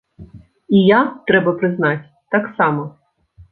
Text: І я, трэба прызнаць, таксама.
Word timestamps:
І 0.77 0.81
я, 0.85 1.01
трэба 1.29 1.53
прызнаць, 1.61 2.09
таксама. 2.39 2.83